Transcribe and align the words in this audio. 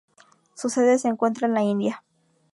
Su 0.55 0.69
sede 0.71 0.97
se 0.97 1.09
encuentra 1.09 1.45
en 1.45 1.53
la 1.53 1.61
India. 1.61 2.03